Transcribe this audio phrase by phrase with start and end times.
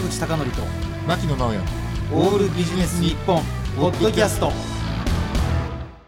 [0.00, 0.62] 坂口孝則と
[1.06, 1.60] 牧野直哉。
[2.14, 3.42] オールビジネス日本
[3.76, 4.50] ポッドキャスト。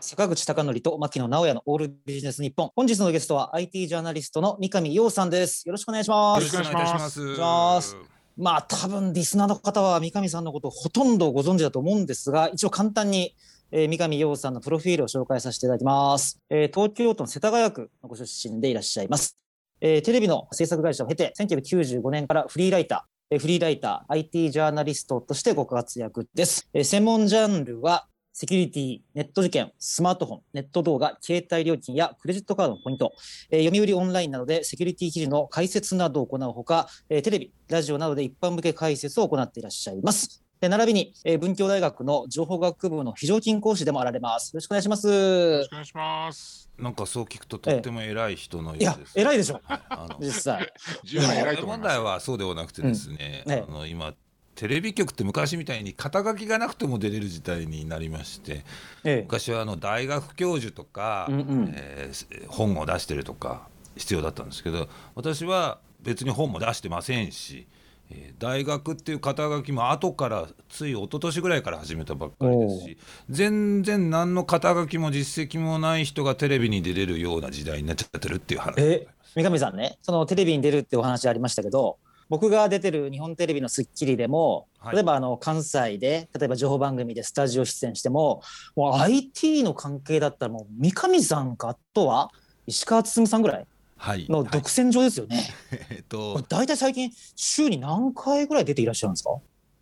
[0.01, 2.71] 坂口孝則と牧野直哉のオールビジネス日本。
[2.75, 5.69] 本日のゲストは IT ジャーナリストの三上洋さんです。
[5.69, 6.55] よろしくお願いします。
[6.55, 7.21] よろしくお願いします。
[7.21, 7.97] ます。
[8.39, 13.35] まあ多分リスナーの方は三上さんのことをほとんどご存知だと思うんですが一応簡単に
[13.75, 16.39] えー、三上洋さんのプロフィールを紹介させていただきます。
[16.51, 19.39] えー、東京都の世田谷区のご出身でいらっしゃいます。
[19.81, 26.69] えー、テレビの制作会社を経て、1995年からフリーライタフリーライター、IT ジャーナリストとしてご活躍です。
[26.83, 33.13] 専門ジャンルは、セキュリティ、ネット事件、スマートフォン、ネット動画、携帯料金やクレジットカードのポイント、
[33.51, 40.43] え、読売オンラインなどでセキュリティ記事の解説などを行うほか、え、テレビ、ラジオなどで一般向け解説を行っていらっしゃいます。
[40.63, 44.51] で並びに、えー、文教大学の情報学部の非常勤講師でもあられます。
[44.55, 45.09] よろしくお願いします。
[45.09, 46.71] よろしくお願いします。
[46.79, 49.19] なんかそう聞くととっても偉い人のよういやです。
[49.19, 49.61] 偉いでしょ。
[49.65, 50.73] はい、あの 実際。
[51.03, 51.89] 十分偉いと思います。
[51.89, 54.15] 問題はそうではなくてですね、うんええあの今
[54.55, 58.65] テレビ局って昔みたいに肩書きがなくても出れる時代になりまして
[59.03, 67.67] ええ昔はあの大学教授とか、うんうんえー本を出してるとか必要だったんですけど私は別に本も出してませんし、
[68.15, 72.99] えー大学っていう肩書きも後からつい一昨年ぐらいから始めたばっかりですし
[73.31, 79.07] 全然何の肩書きも実績もない人がテレビに出れるような時代になっちゃってるっていう話え。
[79.35, 88.43] 三上さんね、そのテレビに出るってお話ありましたけど、僕が出てる日本テレビのスッキリでも、はい例えばあの関西で、例えば情報番組でスタジオ出演しても、
[88.77, 92.31] もう IT の関係だったらもう三上さんか、あとは
[92.67, 93.67] 石川進さんぐらい、
[94.03, 94.27] のはい。
[94.27, 95.55] 独占上ですよね。
[95.71, 96.43] えっこれと。
[96.49, 99.31] 大体最近週に何回ぐらい出ていらっしゃるんですか？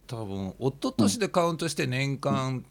[0.06, 2.64] 多分一昨年でカウントして年間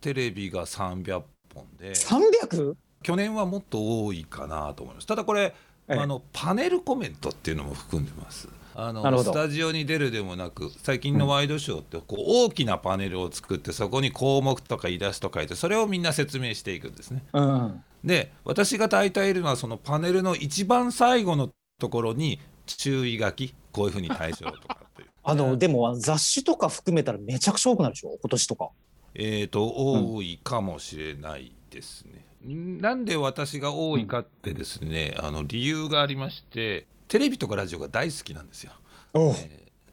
[0.00, 1.22] テレビが300
[1.54, 2.74] 本で ?300?
[3.02, 5.06] 去年はもっと多いかなと思います。
[5.06, 5.54] ただこれ
[5.88, 5.98] ええ。
[5.98, 8.48] あのパネルコメントっていうのも含んでます。
[8.78, 17.24] あのスタジオに出るでもなく最近のワイドショーってこう大きなパネルを作ってそこに項目とかイラスト書いてそれをみんな説明していくんですね。
[17.32, 17.82] うん。
[18.06, 28.16] で私が大体いるのはそのパネルの一番最後のところに注意書きこういうふうに対処とかっていう あの、でも雑誌とか含めたらめちゃくちゃ多くなるでしょ？
[28.22, 28.70] 今年とか。
[29.14, 32.24] えー、と多いかもしれないですね。
[32.42, 38.72] なんで私が多いかってですね、あの理由がありましてテレビとかラジオが大好きなんですよ。
[39.14, 39.34] お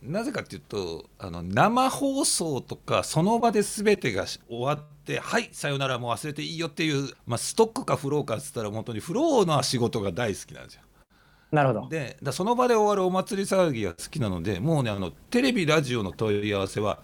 [0.04, 10.82] なぜかっていうとあの生放送とかその場で全てがし終わってはいさよならもう忘れていいよっていう、まあ、ストックかフローかっつったら本当にフローの仕事が大好きなんですよ。
[11.52, 11.90] なるほど。
[11.90, 17.00] でだその場で終わるお祭り騒ぎが好きなのでもうねあのテレビラジオの問い合わせは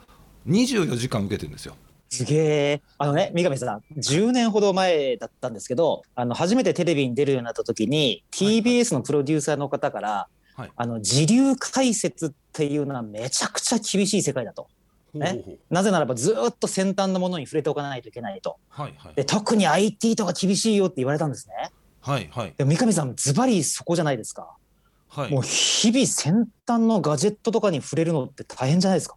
[0.47, 1.75] 24時間受けてるんですよ。
[2.09, 2.81] すげえ。
[2.97, 14.67] あのね、三上さん、10年ほど前だったんですけど、あの、初めてテレビに出るようになった時に、はい TBS のプロデューサーの方から、はいあの、時流解説っていうのはめちゃくちゃ厳しい世界だと。
[15.13, 18.57] ねなぜならばずーっと先端のものに触れておかないといけないと。
[18.67, 21.71] はいはいで、特に IT とか厳しいよって言われたんですね。
[22.01, 24.55] はいはいで三上さん、ズバリそこじゃないですか。
[25.07, 29.15] はいもう日々先端のガジェットとかに触れるのって大変じゃないですか。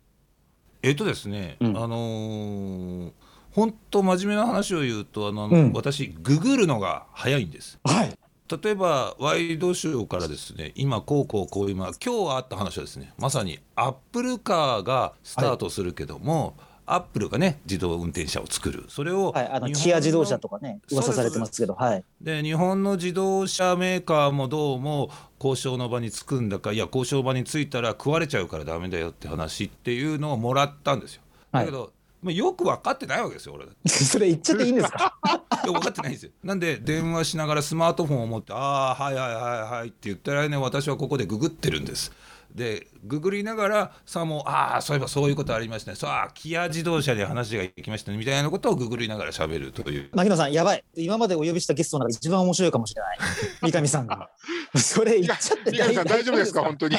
[0.82, 3.12] えっとですね、うんあのー
[3.53, 8.19] 本当真面目な話を言うとあの、うん私ググるのが早いんですはい。
[8.62, 16.54] 例えばワイドショーからですね今こうこうこう今今日あった話はですねまさにアップルカーがスタートするけども、
[16.84, 19.48] アップルがね自動運転車を作るそれをはい。
[19.48, 22.04] あの、キア自動車とかね、噂されてますけど、はい。
[22.20, 25.10] で日本の自動車メーカーもどうも
[25.42, 31.92] 交渉の場に着くんだかいや交渉場に着いたら食われちゃうからダメだよって話っていうのをもらったんですよだけど、
[32.22, 35.41] まあ、よく分かってないわけですよ俺 それ言っちゃっていいんですか？
[35.70, 36.32] 分かってないんですよ。
[36.42, 42.12] なんで電話しながらスマートフォンを持って「ああはいはいはいはい」って言ったらね私はここでググってるんです。
[42.54, 50.84] でググりながらさもああそういえばそういうことありましたねさあキア自動車で話がいきましたねみたいなことをググりながら喋るという牧野さん、やばい。
[50.96, 53.18] 今までお呼びしたゲストの中で一番面白いかもしれない。
[53.72, 54.30] 三上さんが。
[54.77, 56.98] それ言っちゃって三上さん大丈夫ですか 本当に？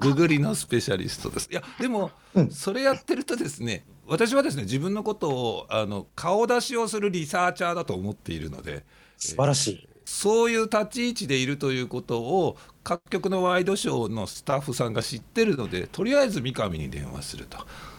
[0.00, 1.48] ググりのスペシャリストです。
[1.50, 8.84] いやでも、うんそれやってるとですね私はですね自分のことをあの顔出しをするリサーチャーだと思っているので
[9.16, 9.88] 素晴らしい。
[10.04, 12.56] そういう立ち位置でいるということを
[12.86, 17.58] 各局のワイドショーのスタッフさんが知ってるのでとりあえず三上に電話すると。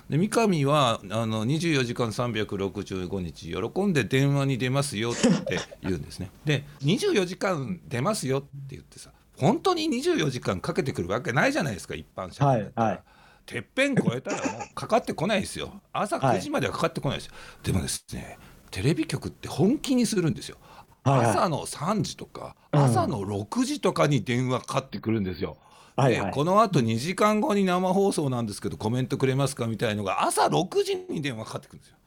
[0.09, 6.31] で三上はあの24時間365日喜んで電話に出ますよって言うんですね。
[6.45, 12.87] で24時間出ますよって言ってさ本当に24時間かけてくるわけないじゃないですか一般社会だったら。
[12.87, 13.03] はいはい
[13.45, 18.37] てっぺん越えたらもうかかってこないですよ朝9時まではかかってこないですよ、でもですね
[18.71, 20.66] テレビ局って本気にするんですよはいはい
[21.15, 25.57] 朝の3時とかうん朝の6時とかに電話かかってくるんですよ。
[25.95, 31.97] はいはいでこのあと2時間後に生放送なんですけどコメントくれますかみたいのが朝6時に電話かかってくるんですよ。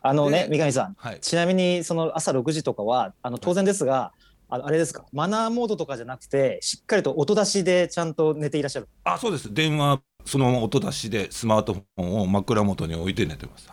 [0.00, 4.12] あのね、で三上さん、はい、ちなみにその朝6時とかは、あの当然ですが、
[4.48, 8.88] あのあれですか、マナーモードとかじゃなくて、しっかりと音出しでちゃんと寝ていらっしゃる。
[9.02, 13.68] あそうです電話そのまま音出しでスマートフォンを枕元に置いて寝てます。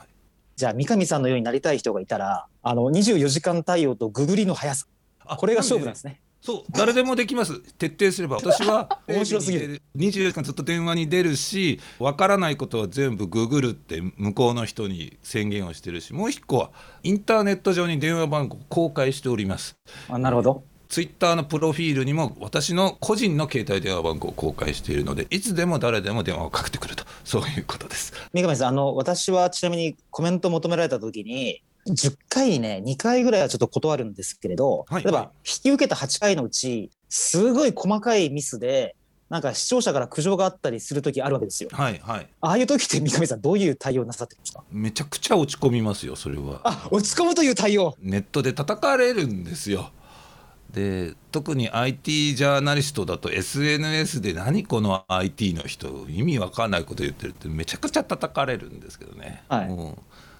[0.63, 4.87] はいじゃあ、三上さんのようになりたい人がいたら、あの24時間対応とググりの速さ、
[5.25, 6.21] あこれが勝負なんですね。
[6.41, 7.59] そう誰でもできます。
[7.73, 8.37] 徹底すれば。
[8.37, 9.61] 私 は面白すぎる。
[9.61, 16.71] テレビに出る24時間ずっと電話に出るしわからないことは全部ググるって向こうの人に宣言をしてるしもう一個は
[17.01, 19.77] インターネット上に電話番号を公開しております。
[20.09, 20.63] あなるほど。
[20.93, 38.95] ツイッターのプロフィールにも私の個人の携帯電話番号を公開しているのでいつでも誰でも電話をかけてくると そういうことです三上さん、あの私はちなみにコメント求められたときに、10回にね、2回ぐらいはちょっと断るんですけれど、はい例えば、引き受けた8回のうち、すごい細かいミスで、
[39.29, 41.69] なんか視聴者から苦情があったりするときあるわけですよ。
[41.73, 47.95] はいはいああいう時って三上さん、どういう対応なさってるんですかめちゃくちゃ落ち込みますよそれはあ落ち込むという対応。
[47.99, 49.91] ネットで叩かれるんですよ。
[50.73, 59.67] で特に IT ジャーナリストだと SNS で何この IT の人意味わかんないこと言ってるってめちゃくちゃ叩かれるんですけどね、はい。
[59.67, 59.97] うん。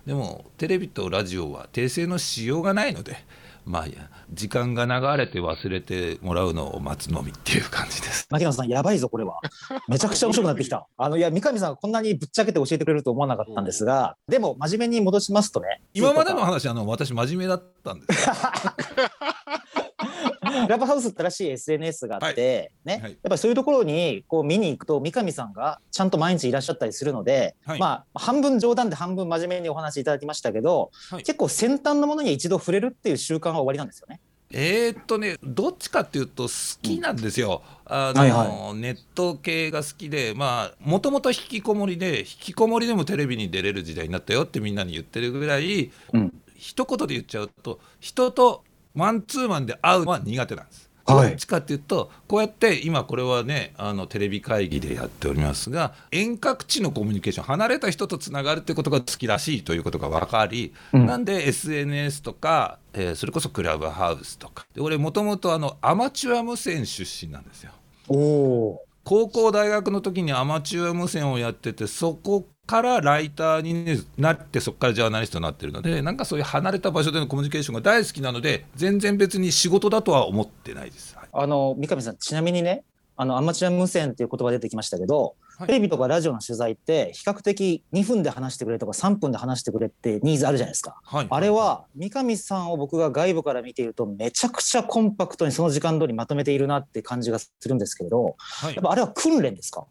[0.08, 3.18] でもテレビとラジオは訂正のしようがないので
[3.66, 3.86] まあ
[4.32, 8.28] 時間が流れて忘れてもらうのを待つのみっていう感じです。
[8.30, 9.40] 牧野さん、やばいぞ、これは。
[9.88, 10.88] めちゃくちゃ面白くなってきた。
[10.98, 15.82] あの、いや、三上さんがこんなにぶっちゃけて教えてくれると思わなかったんですが、でも、真面目に戻しますとね。
[15.94, 18.36] 今までの話あの私真面目だったんですよ
[20.68, 23.12] ラブハウスってらしい SNS があって、ね、はい。
[23.12, 27.80] やっぱりそういうところにこう見に行くと三上さんがちゃんと毎日いらっしゃったりするので、はい。
[27.80, 31.24] まあ半分冗談で半分真面目にお話しいただきましたけど、はい。
[31.24, 34.20] 結構先端のものに一度触れるっていう習慣は終わりなんですよね。
[34.56, 36.50] えーっとねどっちかっていうと好
[36.84, 46.34] きなんですよ、あのはいはネット系が好きでまあもともと引きこもりで引きこもりでもテレビに出れる時代になったよってみんなに言ってるぐらいうん。
[46.64, 50.90] 一言で言っちゃうと人とマンツーマンで会うのは苦手なんです。
[51.06, 51.30] はい。
[51.30, 61.06] どっちかっていうとこうやって今これはねあのテレビ会議でやっておりますが遠隔地のコミュニケーション離れた人とつながるってことが好きらしいということが分かり、うん。
[61.06, 64.66] なんで SNS とか、えーそれこそクラブハウスとか。
[64.74, 67.72] で俺もともとあのアマチュア無線出身なんですよ。
[68.08, 81.16] おお高校大学の時にアマチュア無線をやっててそこからライターにねなってそこからジャーナリストになってるのでなんかそういう離れた場所でのコミュニケーションが大好きなので全然別に仕事だとは思ってないです。
[81.18, 81.28] はい。
[81.34, 82.84] あの三上さんちなみにね
[83.16, 85.68] あのアマチュア無線っていう言葉出てきましたけど、はい。
[85.68, 90.96] テレビとかラジオの取材って比較的2分で話してくれとか3分で話してくれってニーズあるじゃないですか。
[91.04, 98.74] はい、あれは三上さんを僕が外部から見ているとめちゃくちゃコンパクトにその時間通りまとめているなって感じがするんですけれどはい。
[98.74, 99.86] やっぱあれは訓練ですか？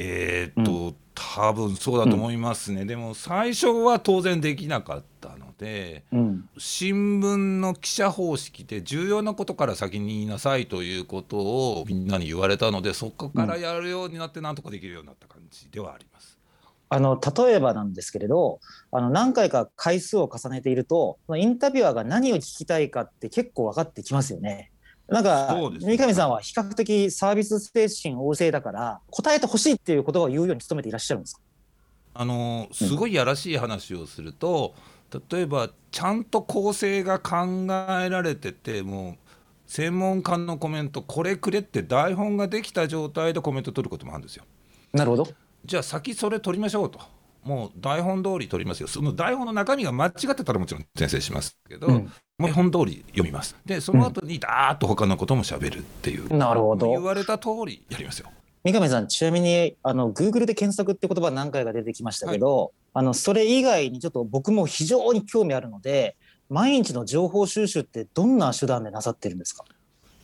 [0.00, 16.38] えーっと、多分そうだと思いますね、でも最初は当然できなかったのでうん新聞の記者方式で重要なことから先に言いなさいということをみんなに言われたのでそこからやるようになってなんとかできるようになった感じではあります。
[16.90, 18.60] あの例えばなんですけれど
[18.92, 24.70] あの何回か回数を重ねているとインタビュアーが何を聞きたいかって結構分かってきますよね。
[25.08, 31.40] なんか、三上さんは比較的サービス精神旺盛だから答えてほしいっていうことを言うように努めていらっしゃるんですか？
[32.12, 34.74] あのすごいやらしい話をすると、
[35.30, 37.66] 例えばちゃんと構成が考
[38.00, 39.16] えられててもう
[39.66, 44.44] 専門家のコメントこれくれって台本ができた状態でコメント取ることもあるんですよ。
[44.92, 45.28] なるほど。
[45.64, 47.00] じゃあ先それ取りましょうと。
[47.44, 48.88] もう台本通り取りますよ。
[48.88, 53.56] その台本の中身が間違ってたらもちろん訂正しますけど、うん台本通り読みます。
[53.66, 57.02] で、その後にダーッと他のことも喋るっていう、なるほ言ど。
[57.02, 58.30] われた通りやりますよ。
[58.62, 66.14] 三上さん、ちなみに、あの、Google で検索って言葉何回か出てきましたけど、あの、それ以外にちょっと僕も非常に興味あるので、
[66.48, 69.64] 毎日の情報収集ってどんな手段でなさってるんですか？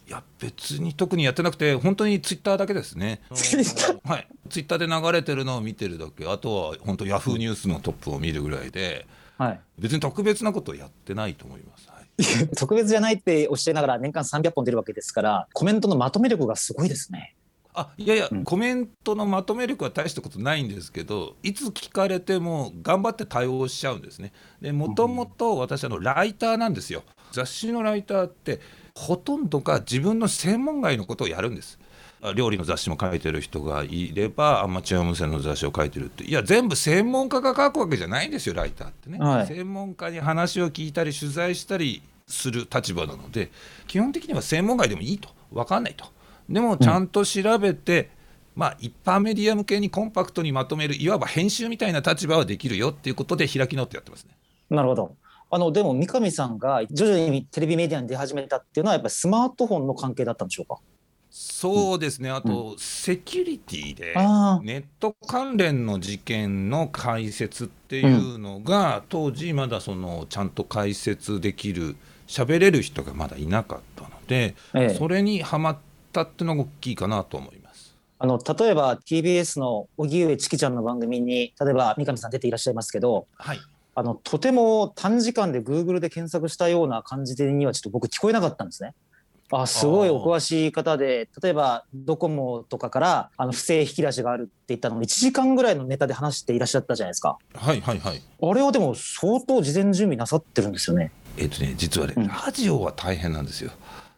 [0.06, 3.23] いや別に特にやってなくて本当にツイッターだけですね。
[3.35, 3.99] Twitter？
[4.04, 4.28] はい。
[4.50, 6.28] ツイッターで流れてるのを見てるだけ。
[6.28, 9.06] あとは本当ヤフーニュースのトップを見るぐらいで、
[9.37, 9.61] はい。
[9.80, 11.88] 別に特別なことをやってないと思います。
[12.18, 12.49] はい。
[12.56, 17.35] 特別じゃないっておっしゃいながら年間300本出るわけですから、コメントのまとめ力がすごいですね。
[17.75, 24.33] あいやいや、うんコメントのまとめ力は大したことないんですけどいつ聞かれても頑張って対応しちゃうんですね。
[24.61, 27.02] でもともと私あのライターなんですよ。
[27.33, 28.61] 雑誌のライターって
[28.94, 31.80] ほとんどが自分の専門外のことをやるんです。
[32.25, 43.50] あ料理の雑誌も書いてる人がいればアマチュア無線の雑誌を書いてるっていや全部専門家が書くわけじゃないんですよライターってね、はい専門家に話を聞いたり取材したりする立場なので
[43.87, 46.07] 基本的には専門外でもいいと分かんないと
[46.49, 48.11] でもちゃんと調べて
[48.54, 54.37] まあ、一般メディア向けにコンパクトにまとめるいわば編集みたいな立場はできるよっていうことで開き直ってやってますね。
[54.71, 55.16] なるほど。
[55.50, 60.78] あのでも三上さんが徐々にテレビメディアに出始めたっていうのはやっぱりスマートフォンの関係だったんでしょうか？
[61.37, 71.97] そうですね、あと、セキュリティで、あネット関連の事件の解説っていうのが、当時、まだそのちゃんと解説できる、
[72.29, 74.55] 喋れる人がまだいなかったので、
[74.97, 75.79] それにはまっ
[76.12, 77.97] たっていうのが大きいかなと思います。
[78.21, 83.61] あの例えば TBS の荻上チキちゃんの番組に例えば三上さん出ていらっしゃいますけどはい、
[83.97, 88.95] あのとても短時間で Google で検索したような感じにはちょっと僕聞こえなかったんですね。
[89.63, 97.39] あすごいお詳しい方で例えばドコモとかからあの不正引き出しがあるって言ったのを1時間ぐらいのネタで話していらっしゃったじゃないですか。
[97.55, 98.23] はい、はい、はい。
[98.43, 101.13] あれはでも相当事前準備なさってるんですよね。
[101.37, 103.71] えっとね、実はね、うんラジオは大変なんですよ。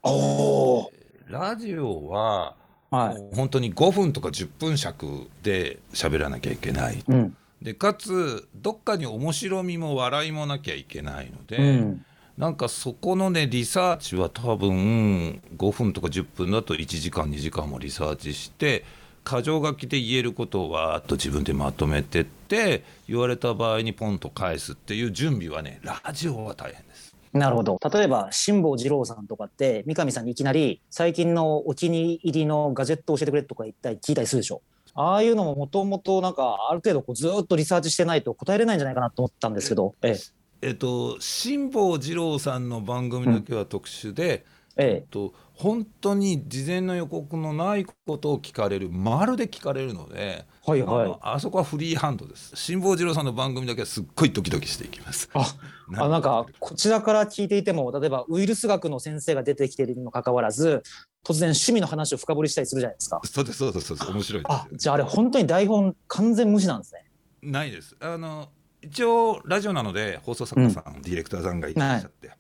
[0.03, 0.93] おお。
[1.29, 2.55] ラジオは、
[2.91, 3.37] はい。
[3.37, 7.05] 本当に5分とか10分尺で喋らなきゃいけない。
[7.07, 7.37] うん。
[7.61, 12.07] でかつどっかに面白みも笑いもなきゃいけないので、うん。
[12.39, 18.85] なんかそこのねリサーチは多分5分とか10分だと1時間2時間もリサーチして
[19.25, 27.17] 箇条書きで言えることをわーっと自分でまとめてって言われた場合にポンと返すっていう準備はねラジオは大変です。
[27.33, 27.79] なるほど。
[27.93, 34.61] 例えば辛坊治郎さんとかって三上さんにいきなり最近のお気に入りのガジェットを教えてくれとか言ったり聞いたりするでしょ。
[34.95, 39.95] ああいうのももともとなんかある程度こうずっとリサーチしてないと答えれないんじゃないかなと思ったんですけど。
[40.03, 40.37] ええ
[40.71, 44.47] っと辛坊治郎さんの番組だけは特殊で、え。
[44.79, 50.15] ええっと本当に事前の予告のないことを聞かれるまるで聞かれるので。
[50.17, 50.45] え。
[50.67, 51.19] はいあはいの。
[51.23, 52.55] あそこはフリーハンドです。
[52.55, 55.31] 辛坊治郎さんの番組だけはすっごいドキドキしていきます。
[55.33, 55.57] あ
[55.97, 60.83] あなんかこちらから聞いていても例えばウイルス学の先生が出てきているにもかかわらず
[61.25, 63.21] 突然趣味の話を深掘りしたりするじゃないですか。
[63.25, 67.07] そうですそうですそうです面白いですよあじゃああれ本当に台本完全無視なんですね。
[67.43, 67.97] ないです。
[68.01, 68.51] あの
[68.87, 72.31] 一応ラジオなので放送作家さん、ディレクターさんがいらっしゃって、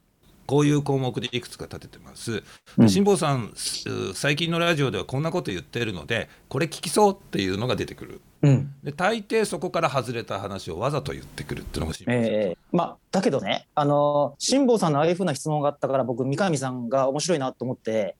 [0.46, 2.42] こういう項目でいくつか立ててます。
[2.78, 8.20] うん辛坊さんす最近のラジオではこんなこと言ってるのでこれ聞きそうっていうのが出てくる。
[8.42, 8.72] うん。
[8.84, 18.16] で大抵そこから外れた話をわざと言ってくるっていうのが辛坊さんええまあだけどねあの辛坊さんのああいうふうな質問があったから僕三上さんが面白いなと思って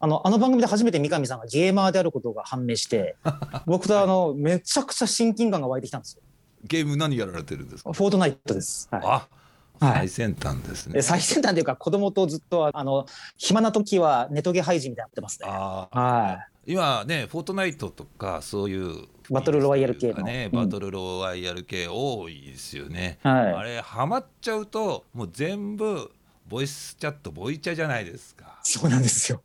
[0.00, 3.16] あのあの番組で初めて三上さんがゲーマーであることが判明して
[3.66, 6.22] 僕とあのめちゃくちゃ親近感が湧いてきたんですよ。
[6.64, 7.92] ゲーム何やられてるんですか？
[7.92, 8.88] フォートナイトです。
[8.90, 10.94] はいあ、はい最先端ですね。
[10.94, 13.06] で最先端というか子供とずっとあの
[13.38, 15.48] 暇な時はネトゲ廃人みたいになってますね。
[15.48, 23.18] は今ね、フォートナイトとかそういうバトルロワイヤル系のバトルロワイヤル系多いですよね。
[23.24, 23.28] い。
[23.28, 23.54] はい。
[23.54, 26.12] あれハマっちゃうともう全部
[26.46, 28.60] ボイスチャットボイチャじゃないですか。
[28.62, 29.42] そうなんですよ。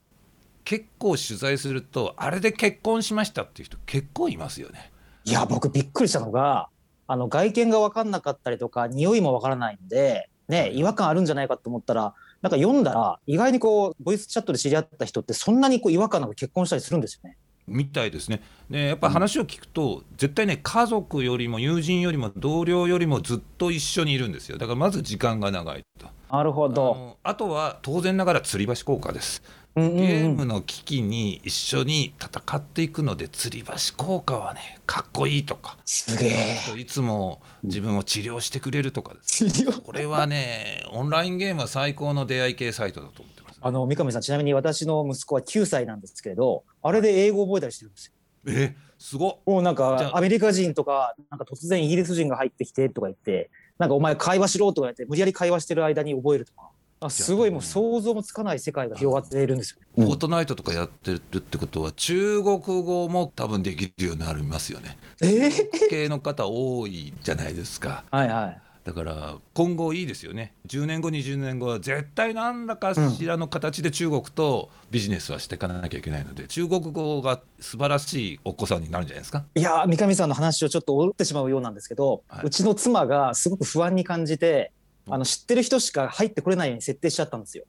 [0.65, 4.91] 結構取材するとあれで結婚しましたっていう人結構いますよね。
[5.23, 6.67] いや僕びっくりしたのが
[7.07, 17.37] あの外見が分かんなかったりとか匂いも分からないんで、ね、違和感あるんじゃないかと思ったらなんか読んだら意外にこうボイスチャットで知り合った人ってそんなにこう違和感なく結婚したりするんですよね。
[17.67, 18.43] みたいですね。
[18.69, 24.57] でやっぱ話を聞くと、絶対ね家族よりも友人よりも同僚よりもずっと一緒にいるんですよ。
[24.57, 26.07] だからまず時間が長いと。
[26.31, 26.75] なるほあど。
[26.75, 29.41] のあとは当然ながら吊り橋効果です。
[29.75, 35.77] ゲーうんムの危機に一緒に戦っていくので吊り橋効果はねかっこいいとか。
[35.85, 36.79] すげえ。
[36.79, 39.71] いつも自分を治療してくれるとかです。
[39.81, 48.13] これはねオンラインゲームは最高の出会い系サイトだと思ってます、あの三上さんちなみに私の息子は9歳なんですけれどあれで英語を覚えたりしてるんですよ。
[48.47, 49.37] えすごっ。
[49.45, 56.69] もうなんかアメリカ人とかなんか突然イギリス人が入ってきてとか言ってなんかお前会話しろとか言って無理やり会話してる間に覚えるとか
[57.01, 59.79] あすごいもう想像もつかない世界が広がっているんですよ。
[59.95, 64.97] フォートナイトとかやってるってことは中国語も多分できるようになりますよね。
[65.21, 68.03] えー、系の方多いじゃないですか。
[68.11, 68.61] はいはい。
[68.85, 70.53] だから今後いいですよね。
[70.67, 79.43] 10年後20年後は絶対何らかしらの形で中国とビジネスはしていかなきゃいけないので、中国語が素晴らしいお子さんになるんじゃないですか？
[79.55, 82.45] いやー三上さんの話をちょっと折ってしまうようなんですけど、はい。
[82.45, 84.71] うちの妻がすごく不安に感じて
[85.07, 87.65] あの知ってる人しか入ってこれないように設定しちゃったんですよ。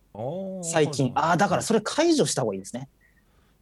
[0.62, 1.12] 最近。
[1.14, 2.88] ああだからそれ解除した方がいいですね。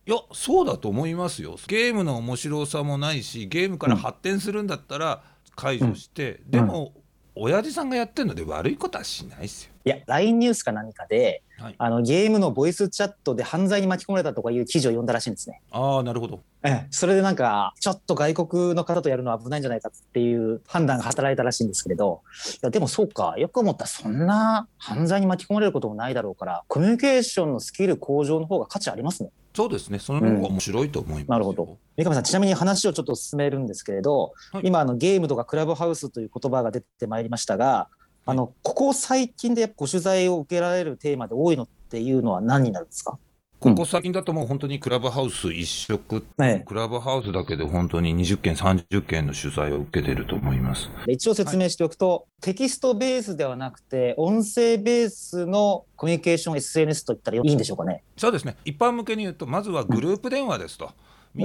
[0.06, 1.56] いやそうだと思いますよ。
[1.66, 5.22] ゲームの面白さもないしゲームから発展するんだったら
[5.56, 6.92] 解除して、でも、
[7.34, 15.60] 親父さんがやってるので悪いことはしないですよいや、LINE ニュースか何かで、はい、あのゲームのボイスチャットで犯罪に巻き込まれたとかいう記事を読んだらしいんですね。
[15.70, 22.22] ああなるほどええ、それでなんか、ちょっと外国の方とやるのは危ないんじゃないかっていう判断が働いたらしいんですけれど、
[22.54, 29.30] いやでもそうか、よく思ったらそんな犯罪に巻き込まれることもないだろうから、コミュニケーションのスキル向上の方が価値ありますね。
[29.54, 31.76] そうですねその方が面白いと思います、なるほど。
[31.96, 37.88] 三上さん、ちなみに話をちょっと進めるんですけれど、はい今あのゲームとかクラブハウスという言葉が出てまいりましたが、
[38.26, 43.18] あのここ最近でやっぱご取材を受けられるテーマで多いのっていうのは何になるんですか？
[43.60, 50.90] ここ最近だともう本当にクラブハウス一色、ええクラブハウスだけで本当に20件、30件の取材を受けてると思います。
[51.06, 58.02] で一応説明しておくと、テキストベースではなくて、音声ベースのコミュニケーション SNS といったらいいんでしょうかね？
[58.18, 60.84] そうですね、一般向けに言うと、まずはグループ電話ですと。
[60.84, 60.94] みん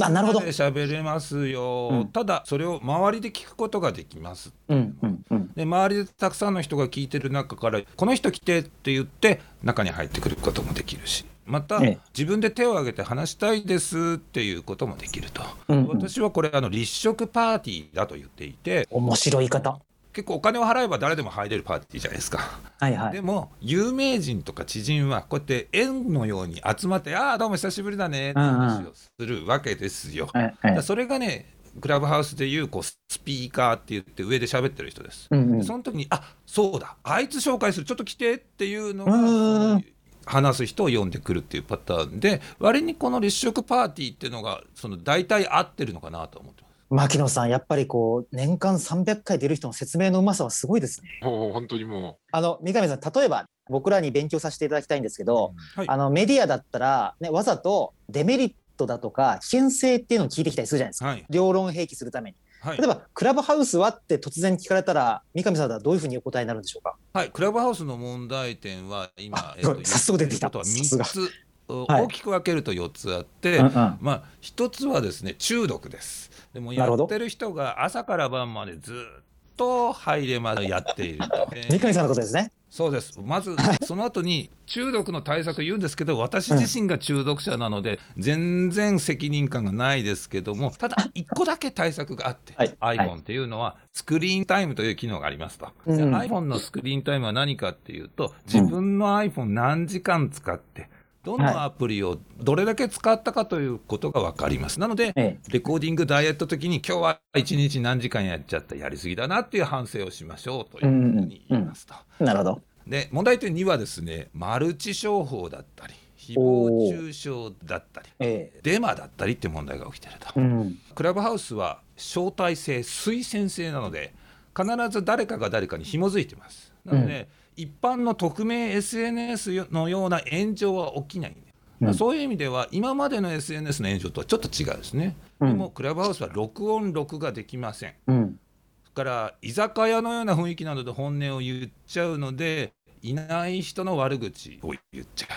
[0.01, 0.39] あなるほど。
[0.39, 2.07] なで喋れますよ、うん。
[2.09, 4.53] ただそれを周りで聞くことができます。
[4.67, 5.51] うんうんうん。
[5.55, 11.97] で周りでたくさんの人が聞いてる中からこの人来てって言って中に入ってくることもできるしまた、ええ。
[12.15, 15.87] 自分で手を挙げて話したいですっていうこともできると、うんうん。
[15.87, 18.87] 私はこれあの立食パーティーだと言っていて。
[18.91, 19.79] 面白い方。
[20.13, 22.39] 結構お金を払えば誰でも入れるパーティーじゃないですか。
[22.79, 23.13] はいはい。
[23.13, 30.29] でも有名人とか知人はこうやって円のように集まって「ああどうも久しぶりだね」って話をするわけですよ。
[30.33, 35.27] はいはいだからそれがねクラブハウスでいうこうスピーカーって言って上で喋ってる人です。
[35.29, 39.81] うんうんでその時に「あそうだあいつ紹介するちょっと来て」っていうのが
[40.25, 46.68] 話す人を呼んでくるっていうパターンで割にこの立食パーティーっていうのがその大体合ってるのかなと思ってます。
[46.89, 51.19] 牧野さん、やっぱりこう、年間300回出る人の説明のうまさはすごいですね。
[51.21, 61.07] もう本当にもあの、三上さん、例えば僕らに勉強させていただきたいんですけど、はいあのメディアだったら、ね、わざとデメリットだとか危険性っていうのを聞いてきたりするじゃないですか。
[61.09, 62.37] はい両論併記するために。
[62.61, 66.95] はい例えば、クラブハウスはって突然聞かれたら、三上さんはどういうふうにお答えになるんでしょうか？
[67.13, 71.29] はい、クラブハウスの問題点は今あ、そう早速出てきたとは3つ、はい
[71.69, 73.71] 大きく分けると4つあって、うんうん。
[73.73, 76.31] まあ1つはですね中毒です。
[76.53, 79.23] でもやってる人が朝から晩までずっ
[79.55, 81.49] と入れまでやっていると。
[81.53, 82.51] えー三上さんのことですね。
[82.69, 83.19] そうです。
[83.19, 92.77] まずその後に中毒の対策言うんですけど私自身が中毒者なので全然責任感がないですけどもただ1個だけ対策があって、はい。
[92.79, 92.97] はい。
[92.97, 100.89] iPhone っていうのはスクリーンタイムという機能がありますと、でうん iPhone のスクリーンタイムは何かっていうと自分の iPhone 何時間使って
[101.23, 111.93] どのアプリをどれだけ使ったかということが分かりますなのでえレコーディングダイエット時に今日は1日何時間やっちゃったやりすぎだなっていう反省をしましょうというふうに言いますと。
[112.21, 112.61] え、なるほど。
[112.87, 118.59] で問題点2はですねマルチ商法だったり誹謗中傷だったりええ。
[118.63, 120.77] デマだったりっていう問題が起きてると、うん。
[120.95, 124.13] クラブハウスは招待制推薦制なので
[124.55, 127.27] 必ず誰かが誰かに紐づいてますなので、
[127.59, 131.35] 一般の匿名 SNS のような炎上は起きない
[131.81, 131.93] うん。
[131.93, 135.49] そういう意味では今までの SNS の炎上とはちょっと違うですね、うん。
[135.49, 137.93] でもクラブハウスは録音録画できません。
[138.07, 138.39] うん。
[138.83, 145.27] それから居酒屋のような雰囲気なので本音を言っちゃうのでいない人の悪口を言っちゃ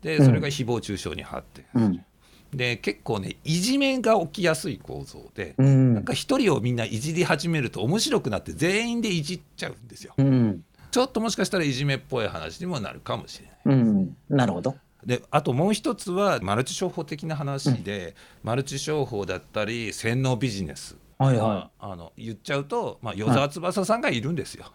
[0.00, 0.04] う。
[0.04, 0.26] でうん。
[0.26, 2.04] それが誹謗中傷に発展する、うん。
[2.52, 5.94] で結構ねいじめが起きやすい構造で、うん。
[5.94, 10.14] なんか一人をみんないじり始めると面白くなって全員でいじっちゃうんですよ。
[10.16, 10.64] うん。
[10.92, 14.16] ちょっともしかしたらいじめっぽい話にもなるかもしれないうん。
[14.28, 14.76] なるほど。
[15.04, 24.66] であともう一つはマルチ商法的な話で、マルチ商法だったり洗脳ビジネスはいはまああの言っちゃうと、まあ、与沢翼さんがいるんですよ。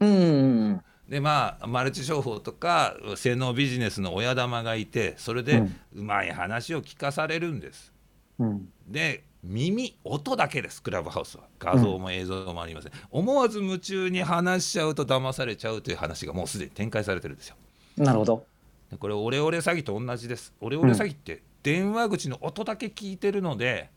[0.00, 0.04] い。
[0.04, 0.80] うん。
[1.08, 7.92] でまあマルチ商法とか洗脳ビジネスの親玉がいてそれでうんうまい話を聞かされるんです。
[8.38, 8.68] うん。
[8.86, 17.56] で耳音だけですクラブハウスは画像も映像もありません、思わず夢中に話しちゃうと騙されちゃうという話がもうすでに展開されてるんですよ。
[17.96, 18.44] なるほど。
[18.90, 20.52] でこれオレオレ詐欺と同じです。
[20.60, 23.90] オレオレ詐欺って電話口の音だけ聞いてるので、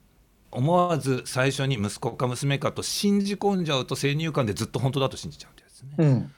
[0.52, 5.90] 思わず最初に息子か娘かと信じ込んじゃうと先入観でずっと本当だと信じちゃうってやつね。
[5.98, 6.32] うん。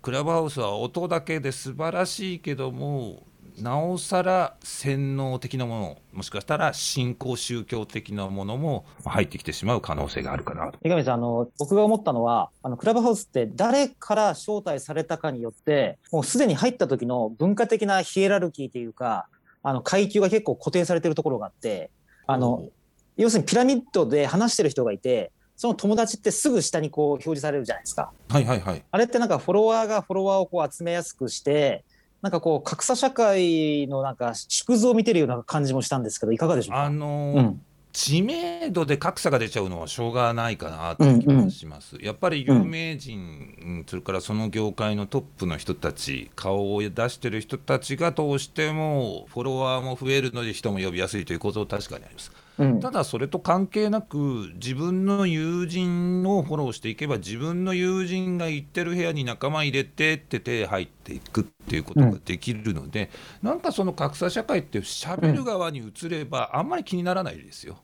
[0.00, 3.26] クラブハウスは音だけで素晴らしいけども
[3.62, 10.78] なおさら洗脳的なものもしかしたら信仰宗教的なものも入ってきてしまう可能性があるかなと。
[10.82, 19.26] 三上さん、あの、僕が思ったのは、あの、クラブハウスって誰から招待されたかによって、もうすでに入った時の文化的なヒエラルキーというか、
[19.62, 21.90] あの、階級が結構固定されてるところがあって、
[22.26, 22.68] あの、
[23.16, 28.12] 要するにピラミッドで話してる人がいて、その友達ってすぐ下にこう表示されるじゃないですか。
[28.28, 28.84] はいはいはい。
[28.88, 31.84] あれってなんかフォロワーがフォロワーをこう集めやすくして、
[32.22, 36.84] なんかこう格差社会のなんか縮図を見てるような感じもしたんですけど、いかがでしょうか？
[36.84, 37.62] あのーうん。
[37.90, 52.30] 知名度で格差が出ちゃうのはしょうがないかなという気がします、やっぱり有名人、うんそれからその業界のトップの人たち顔を出してる人たちがどうしてもフォロワーも増えるので人も呼びやすいということは確かにあります。
[52.58, 63.10] うんただそれと関係なく自分の友人をフォローしていけば自分の友人が行ってる部屋に仲間入れてって手入っていくっていうことができるので、
[63.42, 67.78] なんかその格差社会って喋る側に移ればあんまり気にならないですよ。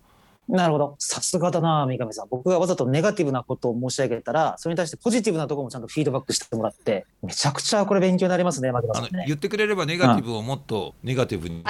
[0.48, 0.96] なるほど。
[0.98, 2.28] さすがだな、三上さん。
[2.28, 9.24] 僕がわざとネガティブなことを申し上げたら、それに対してポジティブなところもちゃんとフィードバックしてもらって、めちゃくちゃこれ勉強になりますね、さんね。
[9.26, 11.64] 言ってくれればネガティブをもっとネガティブにし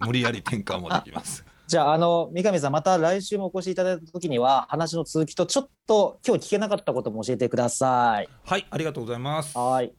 [0.00, 1.44] 無理やり転換もできます。
[1.68, 8.28] じゃあ、あの、三上さん、また来週もお越しいただいたときには、話の続きと、ちょっと今日聞けなかったことも教えてください。
[8.46, 9.58] はい、ありがとうございます。
[9.58, 9.92] はい。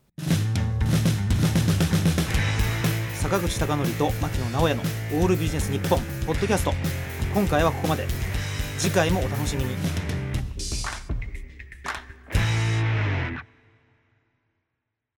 [3.22, 4.82] 坂口孝則と牧野直哉の
[5.22, 6.74] オールビジネス日本ポッドキャスト。
[7.36, 8.08] 今回はここまで。
[8.80, 10.09] 次回もお楽しみに。